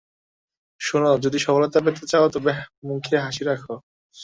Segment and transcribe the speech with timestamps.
[0.81, 2.51] শোনো, যদি সফলতা পেতে চাও, তবে
[2.83, 3.73] মুখে হাসি রাখো।